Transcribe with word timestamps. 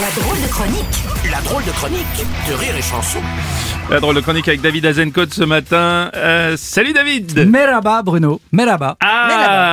La 0.00 0.10
drôle 0.22 0.42
de 0.42 0.48
chronique 0.48 1.04
La 1.30 1.40
drôle 1.42 1.64
de 1.64 1.70
chronique 1.70 2.26
de 2.48 2.54
Rire 2.54 2.74
et 2.76 2.82
Chanson. 2.82 3.18
La 3.90 4.00
drôle 4.00 4.16
de 4.16 4.20
chronique 4.20 4.48
avec 4.48 4.60
David 4.60 4.84
Azencode 4.86 5.32
ce 5.32 5.42
matin. 5.44 6.10
Euh, 6.14 6.56
salut 6.56 6.92
David 6.92 7.48
Merhaba 7.48 8.02
Bruno, 8.02 8.40
merhaba. 8.52 8.96
Ah, 9.00 9.28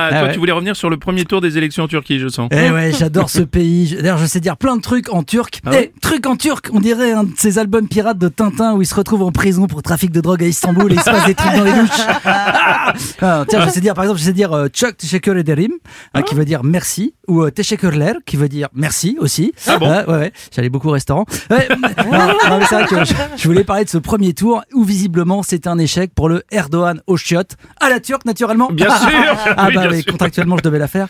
Ah 0.06 0.08
toi 0.10 0.22
ouais. 0.28 0.32
tu 0.32 0.38
voulais 0.38 0.52
revenir 0.52 0.76
sur 0.76 0.88
le 0.88 0.96
premier 0.98 1.24
tour 1.24 1.40
des 1.40 1.58
élections 1.58 1.84
en 1.84 1.88
Turquie, 1.88 2.18
je 2.20 2.28
sens. 2.28 2.48
Eh 2.52 2.70
ouais, 2.70 2.92
j'adore 2.98 3.28
ce 3.28 3.40
pays. 3.42 3.88
Je- 3.88 3.96
D'ailleurs, 3.96 4.18
je 4.18 4.26
sais 4.26 4.40
dire 4.40 4.56
plein 4.56 4.76
de 4.76 4.80
trucs 4.82 5.12
en 5.12 5.22
turc. 5.24 5.60
Ah 5.66 5.70
Eh, 5.74 5.92
trucs 6.00 6.26
en 6.26 6.36
turc, 6.36 6.68
on 6.72 6.80
dirait 6.80 7.12
un 7.12 7.24
de 7.24 7.30
ces 7.36 7.58
albums 7.58 7.88
pirates 7.88 8.18
de 8.18 8.28
Tintin 8.28 8.74
où 8.74 8.82
il 8.82 8.86
se 8.86 8.94
retrouve 8.94 9.22
en 9.22 9.32
prison 9.32 9.66
pour 9.66 9.82
trafic 9.82 10.10
de 10.12 10.20
drogue 10.20 10.42
à 10.42 10.46
Istanbul 10.46 10.92
et 10.92 10.94
il 10.94 11.00
se 11.00 11.10
passe 11.10 11.26
des 11.26 11.34
trucs 11.34 11.54
dans 11.54 11.64
les 11.64 11.72
douches. 11.72 12.06
Ah 12.24 12.92
Ah, 13.20 13.44
tiens, 13.48 13.64
je 13.66 13.70
sais 13.70 13.80
dire, 13.80 13.94
par 13.94 14.04
exemple, 14.04 14.20
je 14.20 14.24
sais 14.26 14.32
dire 14.32 14.52
euh, 14.52 14.68
Çok 14.72 14.96
teşekkür 14.98 15.36
ederim, 15.36 15.72
hein, 16.14 16.22
qui 16.22 16.34
veut 16.34 16.44
dire 16.44 16.62
merci, 16.62 17.14
ou 17.26 17.42
euh, 17.44 17.50
teşekkürler, 17.50 18.14
qui 18.26 18.36
veut 18.36 18.48
dire 18.48 18.68
merci 18.74 19.16
aussi. 19.18 19.52
Ah 19.66 19.78
bon 19.78 19.88
Ouais, 20.14 20.18
ouais, 20.18 20.24
ouais. 20.26 20.32
J'allais 20.54 20.68
beaucoup 20.68 20.88
au 20.88 20.92
restaurant. 20.92 21.24
Ouais, 21.50 21.68
non, 21.70 22.18
non, 22.48 22.58
mais 22.58 22.66
c'est 22.68 22.74
vrai 22.74 22.86
que 22.86 23.04
je, 23.04 23.14
je 23.36 23.44
voulais 23.48 23.64
parler 23.64 23.84
de 23.84 23.90
ce 23.90 23.98
premier 23.98 24.32
tour 24.34 24.62
où 24.72 24.84
visiblement 24.84 25.42
c'était 25.42 25.68
un 25.68 25.78
échec 25.78 26.12
pour 26.14 26.28
le 26.28 26.42
Erdogan 26.50 27.00
au 27.06 27.16
chiottes, 27.16 27.56
à 27.80 27.88
la 27.88 28.00
turque 28.00 28.24
naturellement. 28.24 28.68
Bien 28.70 28.88
sûr 28.96 29.08
Ah 29.56 29.66
Oui, 29.68 29.74
bah 29.74 29.92
sûr. 29.94 30.04
contractuellement 30.12 30.56
je 30.56 30.62
devais 30.62 30.78
la 30.78 30.88
faire. 30.88 31.08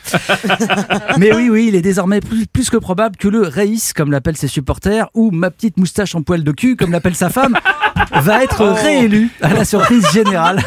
Mais 1.18 1.32
oui, 1.34 1.48
oui, 1.50 1.66
il 1.68 1.74
est 1.74 1.82
désormais 1.82 2.20
plus, 2.20 2.46
plus 2.46 2.70
que 2.70 2.76
probable 2.76 3.16
que 3.16 3.28
le 3.28 3.42
Reis, 3.42 3.92
comme 3.94 4.10
l'appellent 4.10 4.36
ses 4.36 4.48
supporters, 4.48 5.08
ou 5.14 5.30
ma 5.30 5.50
petite 5.50 5.76
moustache 5.76 6.14
en 6.14 6.22
poil 6.22 6.42
de 6.44 6.52
cul, 6.52 6.76
comme 6.76 6.92
l'appelle 6.92 7.14
sa 7.14 7.28
femme, 7.30 7.54
va 8.12 8.42
être 8.42 8.62
Oh. 8.64 8.72
réélu 8.72 9.30
à 9.42 9.52
la 9.52 9.64
surprise 9.64 10.06
générale. 10.12 10.62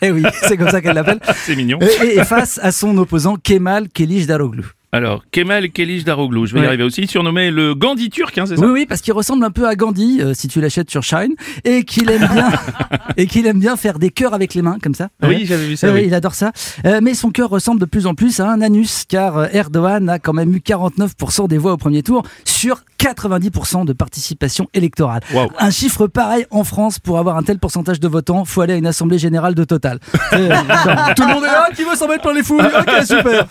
Et 0.00 0.10
oui, 0.10 0.22
c'est 0.42 0.56
comme 0.56 0.70
ça 0.70 0.80
qu'elle 0.80 0.94
l'appelle. 0.94 1.20
C'est 1.44 1.56
mignon. 1.56 1.78
Et, 1.80 2.24
face 2.24 2.58
à 2.62 2.72
son 2.72 2.96
opposant 2.98 3.36
Kemal 3.36 3.88
Kılıçdaroğlu. 3.88 4.64
Alors, 4.92 5.22
Kemal 5.30 5.70
Kılıçdaroğlu, 5.70 6.04
Daroglu, 6.04 6.46
je 6.46 6.54
vais 6.54 6.62
y 6.62 6.66
arriver 6.66 6.82
aussi, 6.82 7.06
surnommé 7.06 7.52
le 7.52 7.76
Gandhi 7.76 8.10
turc, 8.10 8.36
hein, 8.38 8.44
c'est 8.46 8.56
ça 8.56 8.62
Oui, 8.64 8.70
oui, 8.72 8.86
parce 8.86 9.00
qu'il 9.02 9.12
ressemble 9.12 9.44
un 9.44 9.52
peu 9.52 9.68
à 9.68 9.76
Gandhi, 9.76 10.20
euh, 10.20 10.34
si 10.34 10.48
tu 10.48 10.60
l'achètes 10.60 10.90
sur 10.90 11.04
Shine, 11.04 11.34
et 11.64 11.84
qu'il 11.84 12.10
aime 12.10 12.26
bien, 12.32 12.50
et 13.16 13.26
qu'il 13.28 13.46
aime 13.46 13.60
bien 13.60 13.76
faire 13.76 14.00
des 14.00 14.10
cœurs 14.10 14.34
avec 14.34 14.52
les 14.54 14.62
mains, 14.62 14.78
comme 14.82 14.94
ça. 14.96 15.08
Oui, 15.22 15.28
Ouais. 15.28 15.40
j'avais 15.44 15.66
vu 15.66 15.76
ça, 15.76 15.86
Euh, 15.86 15.94
oui. 15.94 16.02
Il 16.06 16.14
adore 16.14 16.34
ça. 16.34 16.50
Euh, 16.86 16.98
mais 17.00 17.14
son 17.14 17.30
cœur 17.30 17.50
ressemble 17.50 17.78
de 17.80 17.84
plus 17.84 18.06
en 18.08 18.14
plus 18.16 18.40
à 18.40 18.50
un 18.50 18.60
anus, 18.62 19.04
car 19.08 19.36
euh, 19.38 19.46
Erdogan 19.52 20.08
a 20.08 20.18
quand 20.18 20.32
même 20.32 20.52
eu 20.56 20.58
49% 20.58 21.46
des 21.46 21.58
voix 21.58 21.72
au 21.72 21.76
premier 21.76 22.02
tour 22.02 22.24
sur 22.44 22.82
90% 22.98 23.84
de 23.86 23.92
participation 23.92 24.68
électorale. 24.74 25.20
Un 25.58 25.70
chiffre 25.70 26.06
pareil 26.08 26.44
en 26.50 26.64
France 26.64 26.98
pour 26.98 27.18
avoir 27.18 27.36
un 27.38 27.42
tel 27.44 27.58
pourcentage 27.58 27.98
de 28.00 28.08
votants, 28.08 28.44
faut 28.44 28.60
aller 28.60 28.74
à 28.74 28.76
une 28.76 28.86
assemblée 28.86 29.18
générale 29.18 29.54
de 29.54 29.64
Total. 29.64 30.00
Genre, 30.32 31.14
tout 31.16 31.22
le 31.22 31.32
monde 31.32 31.44
est 31.44 31.46
là, 31.46 31.68
qui 31.74 31.84
veut 31.84 31.94
s'en 31.94 32.08
mettre 32.08 32.22
plein 32.22 32.34
les 32.34 32.42
fouilles 32.42 32.60
Ok, 32.60 33.06
super. 33.06 33.46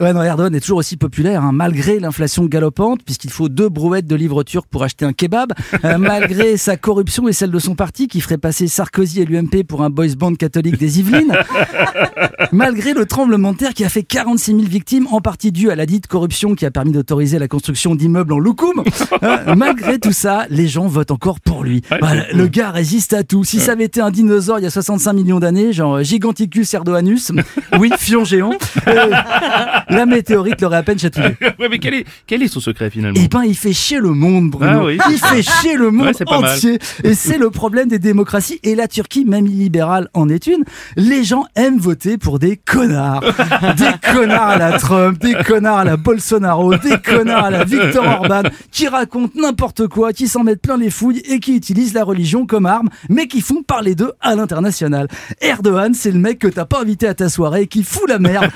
Ouais, 0.00 0.12
non, 0.12 0.22
Est 0.34 0.60
toujours 0.60 0.78
aussi 0.78 0.96
populaire, 0.96 1.44
hein, 1.44 1.52
malgré 1.52 2.00
l'inflation 2.00 2.44
galopante, 2.46 3.04
puisqu'il 3.04 3.30
faut 3.30 3.48
deux 3.48 3.68
brouettes 3.68 4.06
de 4.06 4.16
livres 4.16 4.42
turcs 4.42 4.66
pour 4.66 4.82
acheter 4.82 5.04
un 5.04 5.12
kebab, 5.12 5.52
euh, 5.84 5.96
malgré 5.98 6.56
sa 6.56 6.76
corruption 6.76 7.28
et 7.28 7.32
celle 7.32 7.52
de 7.52 7.58
son 7.60 7.76
parti, 7.76 8.08
qui 8.08 8.20
ferait 8.20 8.36
passer 8.36 8.66
Sarkozy 8.66 9.20
et 9.20 9.26
l'UMP 9.26 9.62
pour 9.66 9.82
un 9.82 9.90
boys 9.90 10.16
band 10.18 10.34
catholique 10.34 10.76
des 10.76 10.98
Yvelines, 10.98 11.32
malgré 12.52 12.94
le 12.94 13.06
tremblement 13.06 13.52
de 13.52 13.58
terre 13.58 13.74
qui 13.74 13.84
a 13.84 13.88
fait 13.88 14.02
46 14.02 14.50
000 14.56 14.62
victimes, 14.64 15.06
en 15.12 15.20
partie 15.20 15.52
dû 15.52 15.70
à 15.70 15.76
la 15.76 15.86
dite 15.86 16.08
corruption 16.08 16.56
qui 16.56 16.66
a 16.66 16.72
permis 16.72 16.90
d'autoriser 16.90 17.38
la 17.38 17.46
construction 17.46 17.94
d'immeubles 17.94 18.32
en 18.32 18.38
loukoum. 18.38 18.82
Euh, 19.22 19.54
malgré 19.54 19.98
tout 19.98 20.12
ça, 20.12 20.44
les 20.50 20.66
gens 20.66 20.86
votent 20.86 21.10
encore 21.10 21.40
pour 21.40 21.62
lui. 21.62 21.82
Voilà, 22.00 22.24
le 22.32 22.46
gars 22.46 22.70
résiste 22.70 23.12
à 23.14 23.22
tout. 23.22 23.44
Si 23.44 23.58
ça 23.58 23.72
avait 23.72 23.84
été 23.84 24.00
un 24.00 24.10
dinosaure 24.10 24.58
il 24.58 24.64
y 24.64 24.66
a 24.66 24.70
65 24.70 25.12
millions 25.12 25.38
d'années, 25.38 25.72
genre 25.72 26.02
Giganticus 26.02 26.74
erdoanus, 26.74 27.32
oui, 27.78 27.90
fion 27.96 28.24
géant, 28.24 28.52
euh, 28.88 29.10
la 29.88 30.06
météorite 30.24 30.60
l'aurait 30.60 30.78
à 30.78 30.82
peine 30.82 30.98
chatouillé. 30.98 31.36
ouais, 31.58 31.68
mais 31.70 31.78
quel 31.78 31.94
est, 31.94 32.06
quel 32.26 32.42
est 32.42 32.48
son 32.48 32.60
secret 32.60 32.88
finalement 32.90 33.20
Eh 33.22 33.28
ben, 33.28 33.42
il 33.44 33.54
fait 33.56 33.72
chier 33.72 33.98
le 34.00 34.10
monde, 34.10 34.50
Bruno. 34.50 34.80
Ah 34.80 34.84
oui. 34.84 34.98
Il 35.10 35.18
fait 35.18 35.42
chier 35.42 35.76
le 35.76 35.90
monde 35.90 36.06
Ouais, 36.06 36.12
mal. 36.40 36.44
entier. 36.52 36.78
Et 37.02 37.14
c'est 37.14 37.38
le 37.38 37.50
problème 37.50 37.88
des 37.88 37.98
démocraties. 37.98 38.58
Et 38.62 38.74
la 38.74 38.88
Turquie, 38.88 39.24
même 39.24 39.46
illibérale, 39.46 40.08
en 40.14 40.28
est 40.28 40.46
une. 40.46 40.64
Les 40.96 41.24
gens 41.24 41.44
aiment 41.56 41.78
voter 41.78 42.16
pour 42.18 42.38
des 42.38 42.56
connards. 42.56 43.22
Des 43.76 44.12
connards 44.12 44.48
à 44.48 44.58
la 44.58 44.78
Trump, 44.78 45.18
des 45.20 45.34
connards 45.46 45.78
à 45.78 45.84
la 45.84 45.96
Bolsonaro, 45.96 46.74
des 46.76 46.96
connards 47.04 47.44
à 47.44 47.50
la 47.50 47.64
Viktor 47.64 48.04
Orban, 48.04 48.42
qui 48.70 48.86
racontent 48.88 49.32
n'importe 49.40 49.88
quoi, 49.88 50.12
qui 50.12 50.28
s'en 50.28 50.44
mettent 50.44 50.60
plein 50.62 50.76
les 50.76 50.90
fouilles 50.90 51.22
et 51.28 51.40
qui 51.40 51.56
utilisent 51.56 51.94
la 51.94 52.04
religion 52.04 52.46
comme 52.46 52.66
arme, 52.66 52.88
mais 53.08 53.26
qui 53.26 53.40
font 53.40 53.62
parler 53.62 53.94
d'eux 53.94 54.12
à 54.20 54.34
l'international. 54.34 55.08
Erdogan, 55.40 55.94
c'est 55.94 56.10
le 56.12 56.18
mec 56.18 56.38
que 56.38 56.48
t'as 56.48 56.64
pas 56.66 56.80
invité 56.80 57.06
à 57.06 57.14
ta 57.14 57.28
soirée 57.28 57.62
et 57.62 57.66
qui 57.66 57.82
fout 57.82 58.08
la 58.08 58.18
merde. 58.18 58.50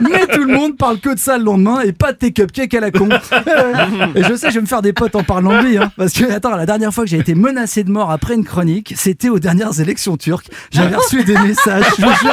Mais 0.00 0.26
tout 0.26 0.44
le 0.44 0.54
monde 0.54 0.76
parle 0.76 0.98
que 0.98 1.11
de 1.14 1.20
ça 1.20 1.38
le 1.38 1.44
lendemain 1.44 1.80
et 1.80 1.92
pas 1.92 2.12
de 2.12 2.18
tes 2.18 2.32
cupcakes 2.32 2.74
à 2.74 2.80
la 2.80 2.90
con. 2.90 3.08
Et 4.14 4.22
je 4.22 4.34
sais, 4.34 4.50
je 4.50 4.56
vais 4.56 4.60
me 4.60 4.66
faire 4.66 4.82
des 4.82 4.92
potes 4.92 5.14
en 5.16 5.22
parlant 5.22 5.60
de 5.62 5.66
lui, 5.66 5.78
hein, 5.78 5.92
parce 5.96 6.12
que 6.12 6.30
attends, 6.30 6.56
la 6.56 6.66
dernière 6.66 6.92
fois 6.92 7.04
que 7.04 7.10
j'ai 7.10 7.18
été 7.18 7.34
menacé 7.34 7.84
de 7.84 7.90
mort 7.90 8.10
après 8.10 8.34
une 8.34 8.44
chronique, 8.44 8.94
c'était 8.96 9.28
aux 9.28 9.38
dernières 9.38 9.80
élections 9.80 10.16
turques. 10.16 10.48
J'avais 10.70 10.96
reçu 10.96 11.24
des 11.24 11.38
messages. 11.38 11.84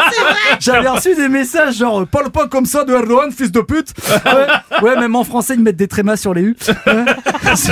J'avais 0.59 0.89
reçu 0.89 1.15
des 1.15 1.29
messages 1.29 1.77
genre 1.77 2.05
parle 2.07 2.29
pas 2.29 2.47
comme 2.47 2.65
ça 2.65 2.83
de 2.83 2.93
Erdogan, 2.93 3.31
fils 3.31 3.51
de 3.51 3.61
pute. 3.61 3.93
Ouais, 4.25 4.81
ouais, 4.81 4.99
même 4.99 5.15
en 5.15 5.23
français 5.23 5.55
ils 5.55 5.61
mettent 5.61 5.75
des 5.75 5.87
trémas 5.87 6.17
sur 6.17 6.33
les 6.33 6.41
U. 6.41 6.55
Ouais. 6.85 7.05
C'est- 7.55 7.71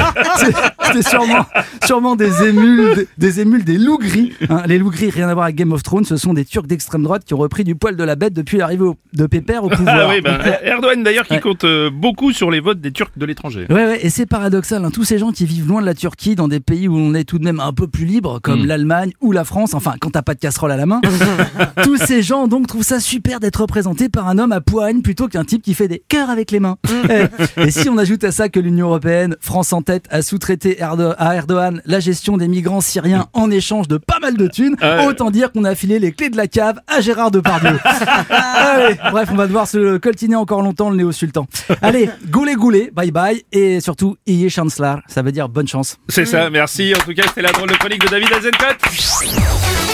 C'était 0.84 1.02
sûrement, 1.10 1.46
sûrement 1.86 2.16
des 2.16 2.44
émules, 2.44 3.08
des, 3.18 3.40
émules 3.42 3.64
des 3.64 3.78
loups 3.78 3.98
gris. 3.98 4.34
hein. 4.50 4.64
Les 4.66 4.78
loups 4.78 4.90
gris, 4.92 5.10
rien 5.10 5.28
à 5.28 5.34
voir 5.34 5.46
avec 5.46 5.56
Game 5.58 5.72
of 5.74 5.84
Thrones, 5.84 6.06
ce 6.06 6.16
sont 6.18 6.34
des 6.34 6.46
Turcs 6.46 6.66
d'extrême 6.68 7.04
droite 7.04 7.24
qui 7.26 7.34
ont 7.34 7.38
repris 7.38 7.64
du 7.64 7.76
poil 7.76 7.96
de 7.96 8.04
la 8.04 8.16
bête 8.16 8.34
depuis 8.34 8.58
l'arrivée 8.58 8.86
de 9.14 9.26
Pépère 9.26 9.64
au 9.64 9.70
pouvoir. 9.70 9.98
Ah 10.02 10.10
oui, 10.10 10.22
ben, 10.22 10.38
Erdogan 10.64 11.04
d'ailleurs 11.04 11.26
qui 11.26 11.34
Ouais. 11.34 11.40
compte 11.42 11.66
euh, 11.66 11.90
beaucoup 11.92 12.32
sur 12.32 12.50
les 12.52 12.60
votes 12.60 12.80
des 12.80 12.92
Turcs 12.92 13.12
de 13.18 13.26
l'étranger. 13.26 13.66
Ouais, 13.70 13.76
ouais, 13.86 14.00
et 14.06 14.10
c'est 14.10 14.26
paradoxal, 14.26 14.84
hein, 14.86 14.92
tous 14.92 15.04
ces 15.04 15.18
gens 15.18 15.32
qui 15.32 15.46
vivent 15.46 15.68
loin 15.68 15.82
de 15.82 15.86
la 15.86 15.94
Turquie, 15.94 16.36
dans 16.36 16.48
des 16.48 16.60
pays 16.60 16.88
où 16.88 16.96
on 16.98 17.14
est 17.14 17.26
tout 17.26 17.38
de 17.40 17.44
même 17.44 17.60
un 17.60 17.74
peu 17.74 17.88
plus 17.88 18.06
libre, 18.06 18.40
comme 18.42 18.64
Mm. 18.64 18.66
l'Allemagne 18.68 19.12
ou 19.22 19.32
la 19.32 19.44
France, 19.44 19.74
enfin, 19.74 19.94
quand 20.00 20.12
t'as 20.12 20.22
pas 20.22 20.34
de 20.36 20.40
casserole 20.40 20.72
à 20.72 20.78
la 20.78 20.86
main, 20.86 21.02
tous 21.84 21.98
ces 21.98 22.22
gens 22.22 22.48
donc 22.48 22.68
trouvent 22.68 22.84
ça 22.84 23.00
super 23.00 23.40
d'être 23.40 23.62
représentés 23.62 24.10
par 24.10 24.28
un 24.30 24.38
homme 24.38 24.52
à 24.52 24.62
poigne 24.62 25.02
plutôt 25.02 25.28
qu'un 25.28 25.44
type 25.44 25.62
qui 25.62 25.74
fait 25.74 25.88
des 25.88 26.02
cœurs 26.08 26.30
avec 26.30 26.52
les 26.52 26.60
mains. 26.60 26.78
Eh, 27.10 27.62
et 27.68 27.72
si 27.72 27.90
on 27.90 27.98
ajoute 27.98 28.24
à 28.24 28.32
ça 28.32 28.50
que 28.50 28.60
l'Union 28.60 28.88
Européenne, 28.88 29.36
France 29.42 29.57
en 29.74 29.82
tête, 29.82 30.06
a 30.10 30.22
sous-traité 30.22 30.78
Erdo- 30.80 31.14
à 31.18 31.36
Erdogan 31.36 31.82
la 31.86 32.00
gestion 32.00 32.38
des 32.38 32.48
migrants 32.48 32.82
syriens 32.82 33.28
en 33.34 33.50
échange 33.52 33.88
de 33.88 33.98
pas 33.98 34.20
mal 34.20 34.38
de 34.38 34.48
thunes, 34.48 34.76
Ah 34.82 35.06
autant 35.06 35.32
dire 35.32 35.52
qu'on 35.52 35.64
a 35.64 35.76
filé 35.76 36.00
les 36.00 36.12
clés 36.12 36.30
de 36.30 36.38
la 36.38 36.48
cave 36.48 36.80
à 36.88 37.02
Gérard 37.02 37.32
Depardieu. 37.32 37.78
Allez, 38.30 38.98
bref, 39.12 39.30
on 39.32 39.36
va 39.36 39.48
devoir 39.48 39.68
se 39.68 39.98
coltiner 39.98 40.36
encore 40.36 40.62
longtemps 40.62 40.90
le 40.90 40.98
néo-sultan. 40.98 41.48
Allez, 41.82 42.10
goulé 42.30 42.56
goulé, 42.56 42.92
bye 42.94 43.12
bye, 43.12 43.44
et 43.52 43.80
surtout, 43.82 44.16
Iye 44.28 44.50
Chancellor, 44.50 45.00
ça 45.08 45.22
veut 45.22 45.32
dire 45.32 45.50
bonne 45.50 45.68
chance. 45.68 45.98
C'est 46.10 46.26
ça, 46.26 46.50
merci. 46.50 46.94
En 46.96 47.00
tout 47.00 47.14
cas, 47.14 47.24
c'était 47.28 47.42
la 47.42 47.52
drôle 47.52 47.70
de 47.70 47.76
chronique 47.76 48.02
de 48.04 48.10
David 48.10 48.32
Azencott. 48.34 49.87